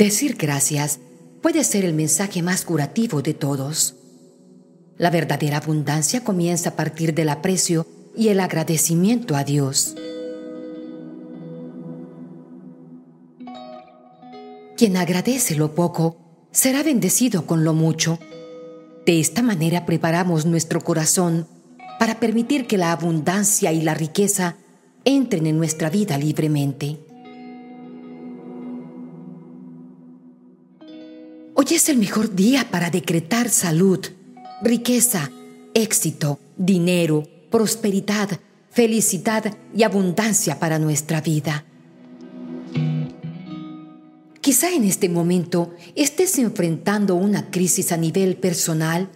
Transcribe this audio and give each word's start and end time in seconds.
Decir 0.00 0.36
gracias 0.38 0.98
puede 1.42 1.62
ser 1.62 1.84
el 1.84 1.92
mensaje 1.92 2.40
más 2.40 2.64
curativo 2.64 3.20
de 3.20 3.34
todos. 3.34 3.96
La 4.96 5.10
verdadera 5.10 5.58
abundancia 5.58 6.24
comienza 6.24 6.70
a 6.70 6.74
partir 6.74 7.12
del 7.12 7.28
aprecio 7.28 7.86
y 8.16 8.28
el 8.28 8.40
agradecimiento 8.40 9.36
a 9.36 9.44
Dios. 9.44 9.94
Quien 14.78 14.96
agradece 14.96 15.54
lo 15.56 15.74
poco 15.74 16.16
será 16.50 16.82
bendecido 16.82 17.44
con 17.44 17.62
lo 17.62 17.74
mucho. 17.74 18.18
De 19.04 19.20
esta 19.20 19.42
manera 19.42 19.84
preparamos 19.84 20.46
nuestro 20.46 20.80
corazón 20.80 21.46
para 21.98 22.18
permitir 22.18 22.66
que 22.66 22.78
la 22.78 22.92
abundancia 22.92 23.70
y 23.70 23.82
la 23.82 23.92
riqueza 23.92 24.56
entren 25.04 25.46
en 25.46 25.58
nuestra 25.58 25.90
vida 25.90 26.16
libremente. 26.16 27.09
Hoy 31.62 31.74
es 31.74 31.90
el 31.90 31.98
mejor 31.98 32.34
día 32.34 32.70
para 32.70 32.88
decretar 32.88 33.50
salud, 33.50 34.00
riqueza, 34.62 35.30
éxito, 35.74 36.40
dinero, 36.56 37.24
prosperidad, 37.50 38.30
felicidad 38.70 39.54
y 39.76 39.82
abundancia 39.82 40.58
para 40.58 40.78
nuestra 40.78 41.20
vida. 41.20 41.66
Quizá 44.40 44.72
en 44.72 44.84
este 44.84 45.10
momento 45.10 45.74
estés 45.96 46.38
enfrentando 46.38 47.14
una 47.14 47.50
crisis 47.50 47.92
a 47.92 47.98
nivel 47.98 48.36
personal, 48.36 49.10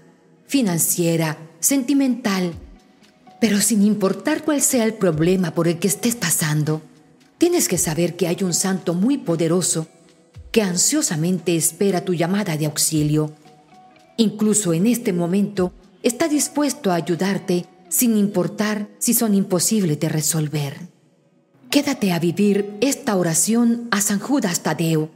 financiera, 0.47 1.39
sentimental, 1.61 2.53
pero 3.41 3.59
sin 3.63 3.81
importar 3.81 4.45
cuál 4.45 4.61
sea 4.61 4.85
el 4.85 4.93
problema 4.93 5.55
por 5.55 5.67
el 5.67 5.79
que 5.79 5.89
estés 5.89 6.15
pasando, 6.15 6.83
tienes 7.39 7.69
que 7.69 7.79
saber 7.79 8.17
que 8.17 8.29
hay 8.29 8.43
un 8.43 8.53
santo 8.53 8.93
muy 8.93 9.17
poderoso 9.17 9.89
que 10.55 10.63
ansiosamente 10.63 11.57
espera 11.57 12.05
tu 12.05 12.15
llamada 12.15 12.57
de 12.57 12.67
auxilio. 12.67 13.33
Incluso 14.17 14.73
en 14.73 14.87
este 14.87 15.13
momento 15.13 15.73
está 16.05 16.29
dispuesto 16.29 16.93
a 16.93 16.95
ayudarte 16.95 17.67
sin 17.89 18.17
importar 18.17 18.89
si 19.01 19.15
son 19.15 19.35
imposibles 19.35 19.99
de 19.99 20.09
resolver. 20.09 20.77
Quédate 21.73 22.13
a 22.13 22.21
vivir 22.21 22.77
esta 22.81 23.17
oración 23.17 23.89
a 23.91 24.01
San 24.01 24.21
Judas 24.21 24.61
Tadeo. 24.61 25.11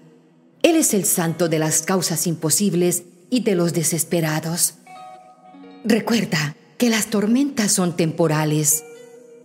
Él 0.65 0.75
es 0.75 0.93
el 0.93 1.05
santo 1.05 1.49
de 1.49 1.61
las 1.61 1.83
causas 1.83 2.27
imposibles 2.27 3.05
y 3.31 3.43
de 3.45 3.55
los 3.55 3.73
desesperados. 3.73 4.75
Recuerda 5.85 6.57
que 6.79 6.91
las 6.91 7.07
tormentas 7.07 7.71
son 7.71 7.97
temporales, 7.97 8.83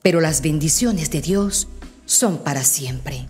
pero 0.02 0.22
las 0.22 0.42
bendiciones 0.42 1.12
de 1.12 1.22
Dios 1.22 1.68
son 2.08 2.40
para 2.40 2.64
siempre. 2.64 3.28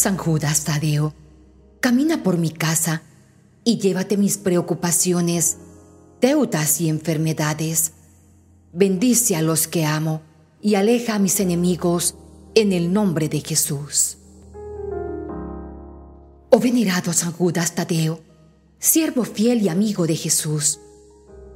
San 0.00 0.16
Judas 0.16 0.64
Tadeo, 0.64 1.12
camina 1.80 2.22
por 2.22 2.38
mi 2.38 2.48
casa 2.48 3.02
y 3.64 3.76
llévate 3.76 4.16
mis 4.16 4.38
preocupaciones, 4.38 5.58
deudas 6.22 6.80
y 6.80 6.88
enfermedades. 6.88 7.92
Bendice 8.72 9.36
a 9.36 9.42
los 9.42 9.68
que 9.68 9.84
amo 9.84 10.22
y 10.62 10.76
aleja 10.76 11.16
a 11.16 11.18
mis 11.18 11.38
enemigos 11.38 12.14
en 12.54 12.72
el 12.72 12.94
nombre 12.94 13.28
de 13.28 13.40
Jesús. 13.40 14.16
Oh 16.48 16.58
venerado 16.58 17.12
San 17.12 17.32
Judas 17.32 17.74
Tadeo, 17.74 18.20
siervo 18.78 19.24
fiel 19.24 19.60
y 19.60 19.68
amigo 19.68 20.06
de 20.06 20.16
Jesús, 20.16 20.80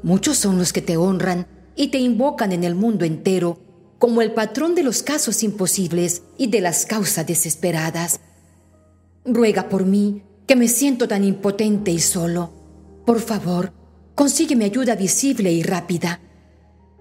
muchos 0.02 0.36
son 0.36 0.58
los 0.58 0.74
que 0.74 0.82
te 0.82 0.98
honran 0.98 1.46
y 1.76 1.88
te 1.88 1.96
invocan 1.96 2.52
en 2.52 2.64
el 2.64 2.74
mundo 2.74 3.06
entero 3.06 3.58
como 3.98 4.20
el 4.20 4.34
patrón 4.34 4.74
de 4.74 4.82
los 4.82 5.02
casos 5.02 5.42
imposibles 5.42 6.20
y 6.36 6.48
de 6.48 6.60
las 6.60 6.84
causas 6.84 7.26
desesperadas. 7.26 8.20
Ruega 9.26 9.70
por 9.70 9.86
mí, 9.86 10.22
que 10.46 10.54
me 10.54 10.68
siento 10.68 11.08
tan 11.08 11.24
impotente 11.24 11.90
y 11.90 11.98
solo. 11.98 12.52
Por 13.06 13.20
favor, 13.20 13.72
consígueme 14.14 14.66
ayuda 14.66 14.96
visible 14.96 15.50
y 15.50 15.62
rápida. 15.62 16.20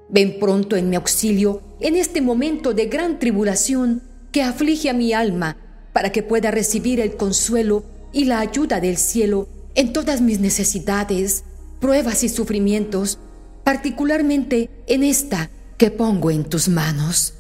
Ven 0.10 0.40
pronto 0.40 0.78
en 0.78 0.90
mi 0.90 0.96
auxilio 0.96 1.62
en 1.82 1.98
este 1.98 2.22
momento 2.22 2.74
de 2.74 2.86
gran 2.86 3.20
tribulación 3.20 4.04
que 4.32 4.42
aflige 4.42 4.90
a 4.90 4.94
mi 4.94 5.12
alma, 5.12 5.58
para 5.92 6.12
que 6.12 6.24
pueda 6.24 6.50
recibir 6.50 7.00
el 7.00 7.18
consuelo 7.18 7.84
y 8.14 8.26
la 8.26 8.40
ayuda 8.40 8.80
del 8.80 8.98
cielo 8.98 9.48
en 9.76 9.92
todas 9.92 10.22
mis 10.22 10.40
necesidades, 10.40 11.44
pruebas 11.80 12.24
y 12.24 12.30
sufrimientos, 12.30 13.20
particularmente 13.64 14.70
en 14.88 15.04
esta 15.04 15.50
que 15.78 15.92
pongo 15.92 16.32
en 16.32 16.46
tus 16.46 16.70
manos. 16.70 17.34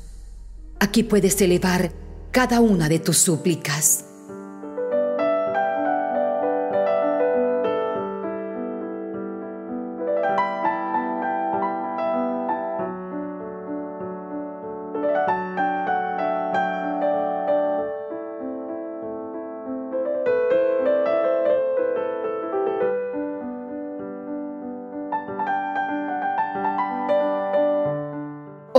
Aquí 0.79 1.03
puedes 1.03 1.39
elevar 1.41 1.91
cada 2.31 2.59
una 2.59 2.89
de 2.89 2.99
tus 2.99 3.17
súplicas. 3.17 4.05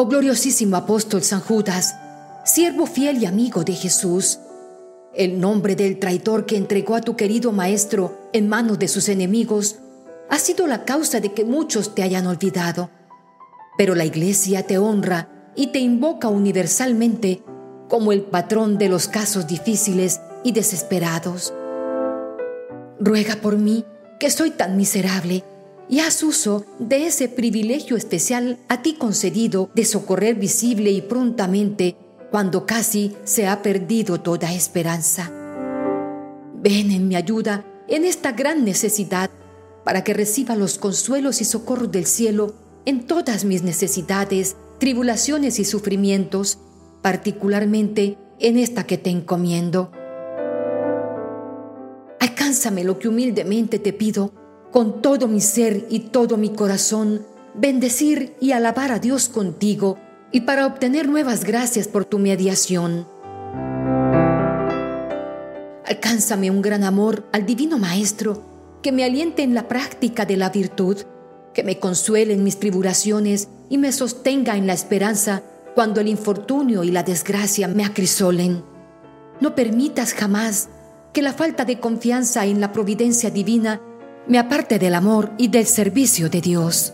Oh 0.04 0.06
gloriosísimo 0.06 0.76
apóstol 0.76 1.22
San 1.22 1.40
Judas, 1.40 1.96
siervo 2.44 2.84
fiel 2.84 3.22
y 3.22 3.24
amigo 3.24 3.64
de 3.64 3.72
Jesús, 3.72 4.38
el 5.14 5.40
nombre 5.40 5.76
del 5.76 5.98
traidor 5.98 6.44
que 6.44 6.58
entregó 6.58 6.94
a 6.94 7.00
tu 7.00 7.16
querido 7.16 7.52
Maestro 7.52 8.28
en 8.34 8.46
manos 8.46 8.78
de 8.78 8.88
sus 8.88 9.08
enemigos 9.08 9.76
ha 10.28 10.38
sido 10.38 10.66
la 10.66 10.84
causa 10.84 11.20
de 11.20 11.32
que 11.32 11.46
muchos 11.46 11.94
te 11.94 12.02
hayan 12.02 12.26
olvidado. 12.26 12.90
Pero 13.78 13.94
la 13.94 14.04
Iglesia 14.04 14.66
te 14.66 14.76
honra 14.76 15.52
y 15.56 15.68
te 15.68 15.78
invoca 15.78 16.28
universalmente 16.28 17.42
como 17.88 18.12
el 18.12 18.24
patrón 18.24 18.76
de 18.76 18.90
los 18.90 19.08
casos 19.08 19.46
difíciles 19.46 20.20
y 20.42 20.52
desesperados. 20.52 21.54
Ruega 23.00 23.36
por 23.36 23.56
mí, 23.56 23.86
que 24.20 24.28
soy 24.28 24.50
tan 24.50 24.76
miserable, 24.76 25.44
y 25.88 26.00
haz 26.00 26.22
uso 26.22 26.64
de 26.78 27.06
ese 27.06 27.28
privilegio 27.28 27.96
especial 27.96 28.58
a 28.68 28.82
ti 28.82 28.94
concedido 28.94 29.70
de 29.74 29.84
socorrer 29.84 30.36
visible 30.36 30.90
y 30.90 31.02
prontamente 31.02 31.96
cuando 32.30 32.66
casi 32.66 33.14
se 33.24 33.46
ha 33.46 33.62
perdido 33.62 34.20
toda 34.20 34.52
esperanza. 34.52 35.30
Ven 36.54 36.90
en 36.90 37.06
mi 37.06 37.16
ayuda 37.16 37.64
en 37.88 38.04
esta 38.04 38.32
gran 38.32 38.64
necesidad 38.64 39.30
para 39.84 40.02
que 40.02 40.14
reciba 40.14 40.56
los 40.56 40.78
consuelos 40.78 41.40
y 41.40 41.44
socorros 41.44 41.92
del 41.92 42.06
cielo 42.06 42.54
en 42.86 43.06
todas 43.06 43.44
mis 43.44 43.62
necesidades, 43.62 44.56
tribulaciones 44.78 45.58
y 45.58 45.64
sufrimientos, 45.64 46.58
particularmente 47.02 48.16
en 48.40 48.58
esta 48.58 48.84
que 48.84 48.98
te 48.98 49.10
encomiendo. 49.10 49.92
Alcánzame 52.20 52.84
lo 52.84 52.98
que 52.98 53.08
humildemente 53.08 53.78
te 53.78 53.92
pido 53.92 54.32
con 54.74 55.00
todo 55.02 55.28
mi 55.28 55.40
ser 55.40 55.86
y 55.88 56.00
todo 56.00 56.36
mi 56.36 56.48
corazón, 56.48 57.24
bendecir 57.54 58.34
y 58.40 58.50
alabar 58.50 58.90
a 58.90 58.98
Dios 58.98 59.28
contigo 59.28 59.98
y 60.32 60.40
para 60.40 60.66
obtener 60.66 61.08
nuevas 61.08 61.44
gracias 61.44 61.86
por 61.86 62.04
tu 62.04 62.18
mediación. 62.18 63.06
Alcánzame 65.86 66.50
un 66.50 66.60
gran 66.60 66.82
amor 66.82 67.24
al 67.30 67.46
Divino 67.46 67.78
Maestro 67.78 68.42
que 68.82 68.90
me 68.90 69.04
aliente 69.04 69.44
en 69.44 69.54
la 69.54 69.68
práctica 69.68 70.26
de 70.26 70.36
la 70.36 70.50
virtud, 70.50 70.96
que 71.52 71.62
me 71.62 71.78
consuele 71.78 72.34
en 72.34 72.42
mis 72.42 72.58
tribulaciones 72.58 73.46
y 73.70 73.78
me 73.78 73.92
sostenga 73.92 74.56
en 74.56 74.66
la 74.66 74.72
esperanza 74.72 75.44
cuando 75.76 76.00
el 76.00 76.08
infortunio 76.08 76.82
y 76.82 76.90
la 76.90 77.04
desgracia 77.04 77.68
me 77.68 77.84
acrisolen. 77.84 78.64
No 79.40 79.54
permitas 79.54 80.14
jamás 80.14 80.68
que 81.12 81.22
la 81.22 81.32
falta 81.32 81.64
de 81.64 81.78
confianza 81.78 82.44
en 82.44 82.60
la 82.60 82.72
providencia 82.72 83.30
divina 83.30 83.80
me 84.26 84.38
aparte 84.38 84.78
del 84.78 84.94
amor 84.94 85.32
y 85.38 85.48
del 85.48 85.66
servicio 85.66 86.30
de 86.30 86.40
Dios. 86.40 86.92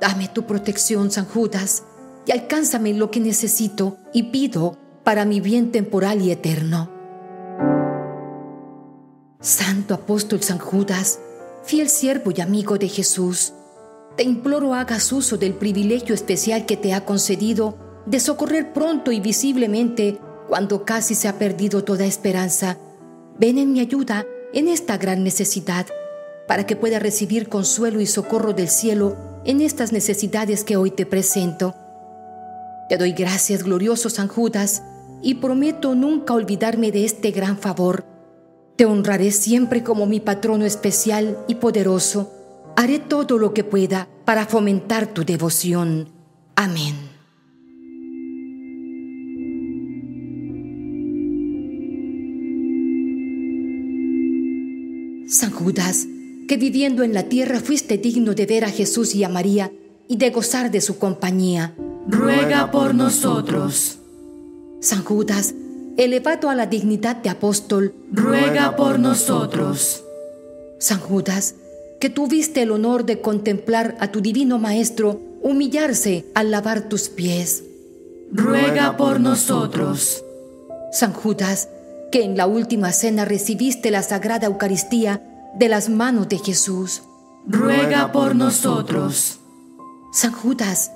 Dame 0.00 0.28
tu 0.28 0.46
protección, 0.46 1.10
San 1.10 1.26
Judas, 1.26 1.84
y 2.26 2.32
alcánzame 2.32 2.94
lo 2.94 3.10
que 3.10 3.20
necesito 3.20 3.98
y 4.12 4.24
pido 4.24 4.78
para 5.04 5.24
mi 5.24 5.40
bien 5.40 5.72
temporal 5.72 6.22
y 6.22 6.30
eterno. 6.30 6.90
Santo 9.40 9.94
apóstol 9.94 10.42
San 10.42 10.58
Judas, 10.58 11.18
fiel 11.64 11.88
siervo 11.88 12.30
y 12.34 12.40
amigo 12.40 12.78
de 12.78 12.88
Jesús, 12.88 13.52
te 14.16 14.22
imploro 14.22 14.74
hagas 14.74 15.12
uso 15.12 15.36
del 15.36 15.54
privilegio 15.54 16.14
especial 16.14 16.66
que 16.66 16.76
te 16.76 16.92
ha 16.92 17.04
concedido 17.04 17.78
de 18.06 18.20
socorrer 18.20 18.72
pronto 18.72 19.12
y 19.12 19.20
visiblemente 19.20 20.18
cuando 20.48 20.84
casi 20.84 21.14
se 21.14 21.28
ha 21.28 21.38
perdido 21.38 21.84
toda 21.84 22.04
esperanza. 22.04 22.76
Ven 23.38 23.56
en 23.56 23.72
mi 23.72 23.80
ayuda 23.80 24.26
en 24.52 24.68
esta 24.68 24.98
gran 24.98 25.22
necesidad, 25.22 25.86
para 26.50 26.66
que 26.66 26.74
pueda 26.74 26.98
recibir 26.98 27.48
consuelo 27.48 28.00
y 28.00 28.06
socorro 28.06 28.52
del 28.52 28.68
cielo 28.68 29.16
en 29.44 29.60
estas 29.60 29.92
necesidades 29.92 30.64
que 30.64 30.76
hoy 30.76 30.90
te 30.90 31.06
presento. 31.06 31.76
Te 32.88 32.96
doy 32.96 33.12
gracias, 33.12 33.62
glorioso 33.62 34.10
San 34.10 34.26
Judas, 34.26 34.82
y 35.22 35.34
prometo 35.34 35.94
nunca 35.94 36.34
olvidarme 36.34 36.90
de 36.90 37.04
este 37.04 37.30
gran 37.30 37.56
favor. 37.56 38.04
Te 38.74 38.84
honraré 38.84 39.30
siempre 39.30 39.84
como 39.84 40.06
mi 40.06 40.18
patrono 40.18 40.64
especial 40.64 41.38
y 41.46 41.54
poderoso. 41.54 42.32
Haré 42.76 42.98
todo 42.98 43.38
lo 43.38 43.54
que 43.54 43.62
pueda 43.62 44.08
para 44.24 44.44
fomentar 44.44 45.06
tu 45.06 45.24
devoción. 45.24 46.08
Amén. 46.56 46.96
San 55.28 55.52
Judas, 55.52 56.08
que 56.50 56.56
viviendo 56.56 57.04
en 57.04 57.14
la 57.14 57.28
tierra 57.28 57.60
fuiste 57.60 57.96
digno 57.96 58.34
de 58.34 58.44
ver 58.44 58.64
a 58.64 58.70
Jesús 58.70 59.14
y 59.14 59.22
a 59.22 59.28
María 59.28 59.70
y 60.08 60.16
de 60.16 60.30
gozar 60.30 60.72
de 60.72 60.80
su 60.80 60.98
compañía. 60.98 61.76
Ruega 62.08 62.72
por 62.72 62.92
nosotros. 62.92 63.98
San 64.80 65.04
Judas, 65.04 65.54
elevado 65.96 66.50
a 66.50 66.56
la 66.56 66.66
dignidad 66.66 67.14
de 67.14 67.28
apóstol, 67.28 67.94
ruega 68.10 68.74
por 68.74 68.98
nosotros. 68.98 70.02
San 70.80 70.98
Judas, 70.98 71.54
que 72.00 72.10
tuviste 72.10 72.62
el 72.62 72.72
honor 72.72 73.06
de 73.06 73.20
contemplar 73.20 73.96
a 74.00 74.10
tu 74.10 74.20
divino 74.20 74.58
Maestro 74.58 75.20
humillarse 75.42 76.24
al 76.34 76.50
lavar 76.50 76.88
tus 76.88 77.10
pies. 77.10 77.62
Ruega 78.32 78.96
por 78.96 79.20
nosotros. 79.20 80.24
San 80.90 81.12
Judas, 81.12 81.68
que 82.10 82.24
en 82.24 82.36
la 82.36 82.48
última 82.48 82.90
cena 82.90 83.24
recibiste 83.24 83.92
la 83.92 84.02
sagrada 84.02 84.48
Eucaristía 84.48 85.29
de 85.58 85.68
las 85.68 85.88
manos 85.88 86.28
de 86.28 86.38
Jesús. 86.38 87.02
Ruega 87.46 88.12
por 88.12 88.34
nosotros. 88.34 89.38
San 90.12 90.32
Judas, 90.32 90.90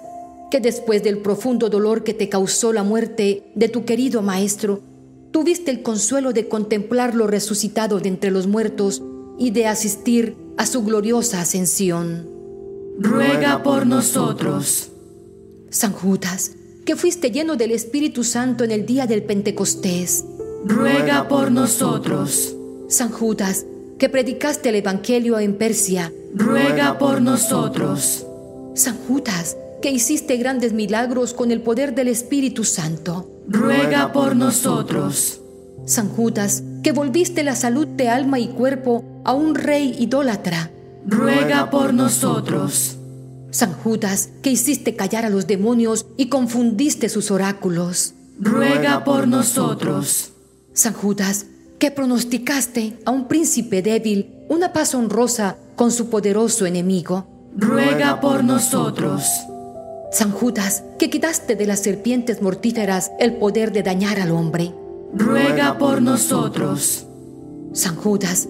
que 0.51 0.61
después 0.61 1.03
del 1.03 1.19
profundo 1.19 1.71
dolor 1.71 2.05
que 2.05 2.15
te 2.15 2.29
causó 2.29 2.73
la 2.73 2.83
muerte 2.83 3.51
de 3.55 3.69
tu 3.69 3.85
querido 3.85 4.23
Maestro, 4.23 4.83
tuviste 5.33 5.71
el 5.71 5.83
consuelo 5.83 6.33
de 6.33 6.49
contemplarlo 6.49 7.27
resucitado 7.27 8.01
de 8.01 8.09
entre 8.09 8.31
los 8.31 8.47
muertos 8.47 9.03
y 9.39 9.51
de 9.51 9.67
asistir 9.67 10.37
a 10.57 10.67
su 10.67 10.85
gloriosa 10.85 11.41
ascensión. 11.41 12.29
Ruega 12.99 13.63
por 13.63 13.87
nosotros. 13.87 14.91
San 15.71 15.93
Judas, 15.93 16.53
que 16.85 16.95
fuiste 16.95 17.33
lleno 17.33 17.57
del 17.57 17.73
Espíritu 17.73 18.23
Santo 18.23 18.63
en 18.63 18.71
el 18.71 18.87
día 18.87 19.07
del 19.07 19.25
Pentecostés. 19.25 20.25
Ruega 20.65 21.27
por 21.27 21.51
nosotros. 21.51 22.55
San 22.89 23.11
Judas, 23.11 23.67
que 23.99 24.09
predicaste 24.09 24.69
el 24.69 24.77
Evangelio 24.77 25.39
en 25.39 25.57
Persia. 25.57 26.13
Ruega 26.35 26.99
por 26.99 27.21
nosotros. 27.23 28.27
San 28.75 28.97
Judas, 29.07 29.57
que 29.81 29.91
hiciste 29.91 30.37
grandes 30.37 30.73
milagros 30.73 31.35
con 31.35 31.51
el 31.51 31.61
poder 31.61 31.95
del 31.95 32.09
Espíritu 32.09 32.65
Santo. 32.65 33.31
Ruega 33.47 34.13
por 34.13 34.35
nosotros. 34.35 35.41
San 35.87 36.09
Judas, 36.09 36.63
que 36.83 36.93
volviste 36.93 37.43
la 37.43 37.55
salud 37.55 37.87
de 37.87 38.09
alma 38.09 38.39
y 38.39 38.49
cuerpo 38.49 39.05
a 39.25 39.35
un 39.35 39.55
rey 39.55 39.95
idólatra. 39.99 40.71
Ruega 41.07 41.71
por 41.71 41.93
nosotros. 41.93 42.97
San 43.51 43.73
Judas, 43.73 44.31
que 44.43 44.51
hiciste 44.51 44.97
callar 44.97 45.25
a 45.25 45.31
los 45.31 45.47
demonios 45.47 46.07
y 46.17 46.29
confundiste 46.29 47.09
sus 47.09 47.31
oráculos. 47.31 48.15
Ruega 48.41 49.05
por 49.05 49.29
nosotros. 49.29 50.33
San 50.73 50.93
Judas, 50.93 51.47
que 51.85 51.91
pronosticaste 51.91 52.97
a 53.05 53.11
un 53.11 53.29
príncipe 53.29 53.83
débil 53.83 54.47
una 54.49 54.73
paz 54.73 54.95
honrosa 54.95 55.59
con 55.77 55.93
su 55.93 56.09
poderoso 56.09 56.65
enemigo. 56.65 57.27
Ruega 57.55 58.23
por 58.23 58.43
nosotros. 58.43 59.27
San 60.11 60.31
Judas, 60.31 60.83
que 60.99 61.11
quitaste 61.11 61.57
de 61.57 61.67
las 61.67 61.81
serpientes 61.81 62.41
mortíferas 62.41 63.13
el 63.21 63.37
poder 63.37 63.71
de 63.71 63.83
dañar 63.83 64.19
al 64.19 64.31
hombre. 64.31 64.73
Ruega 65.13 65.77
por 65.77 66.01
nosotros. 66.01 67.05
San 67.75 67.97
Judas, 67.97 68.49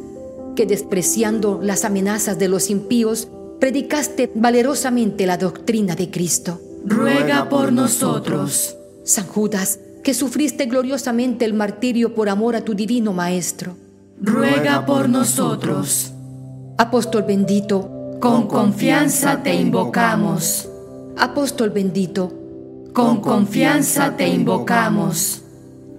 que 0.55 0.65
despreciando 0.65 1.59
las 1.61 1.85
amenazas 1.85 2.39
de 2.39 2.47
los 2.47 2.71
impíos, 2.71 3.27
predicaste 3.59 4.31
valerosamente 4.37 5.27
la 5.27 5.39
doctrina 5.39 5.97
de 5.97 6.09
Cristo. 6.09 6.61
Ruega 6.85 7.49
por 7.49 7.73
nosotros. 7.73 8.77
San 9.03 9.27
Judas, 9.27 9.81
que 10.05 10.13
sufriste 10.13 10.67
gloriosamente 10.67 11.47
el 11.47 11.55
martirio 11.55 12.15
por 12.15 12.29
amor 12.29 12.55
a 12.55 12.61
tu 12.61 12.75
divino 12.75 13.15
Maestro. 13.15 13.75
Ruega 14.21 14.85
por 14.85 15.09
nosotros. 15.09 16.13
Apóstol 16.77 17.23
bendito, 17.23 18.19
con 18.21 18.47
confianza 18.47 19.43
te 19.43 19.55
invocamos. 19.55 20.69
Apóstol 21.17 21.71
bendito, 21.71 22.33
con 22.93 23.23
confianza 23.23 24.15
te 24.15 24.29
invocamos. 24.29 25.43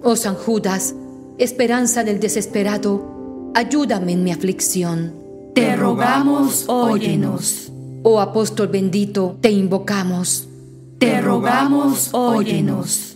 Oh 0.04 0.14
San 0.14 0.36
Judas, 0.36 0.94
esperanza 1.38 2.04
del 2.04 2.20
desesperado, 2.20 3.50
ayúdame 3.56 4.12
en 4.12 4.22
mi 4.22 4.30
aflicción. 4.30 5.14
Te 5.52 5.74
rogamos, 5.74 6.64
óyenos. 6.68 7.72
Oh 8.04 8.20
apóstol 8.20 8.68
bendito, 8.68 9.36
te 9.40 9.50
invocamos. 9.50 10.46
Te 10.98 11.20
rogamos, 11.20 12.10
óyenos. 12.12 13.15